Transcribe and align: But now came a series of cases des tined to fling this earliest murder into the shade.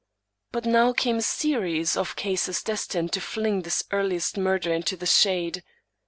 But 0.51 0.65
now 0.65 0.93
came 0.93 1.17
a 1.17 1.21
series 1.21 1.95
of 1.95 2.15
cases 2.15 2.63
des 2.63 2.77
tined 2.89 3.11
to 3.13 3.21
fling 3.21 3.61
this 3.61 3.83
earliest 3.91 4.35
murder 4.35 4.73
into 4.73 4.97
the 4.97 5.05
shade. 5.05 5.61